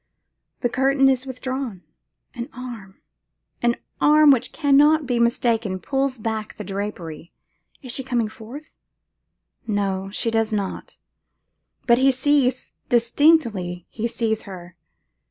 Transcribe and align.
The 0.61 0.69
curtain 0.69 1.07
is 1.09 1.27
withdrawn; 1.27 1.83
an 2.33 2.49
arm, 2.53 2.99
an 3.61 3.75
arm 3.99 4.31
which 4.31 4.51
cannot 4.51 5.05
be 5.05 5.19
mistaken, 5.19 5.77
pulls 5.77 6.17
back 6.17 6.55
the 6.55 6.63
drapery. 6.63 7.31
Is 7.83 7.91
she 7.91 8.03
coming 8.03 8.27
forth? 8.27 8.73
No, 9.67 10.09
she 10.09 10.31
does 10.31 10.51
not; 10.51 10.97
but 11.85 11.99
he 11.99 12.09
sees, 12.11 12.73
distinctly 12.89 13.85
he 13.91 14.07
sees 14.07 14.41
her. 14.49 14.75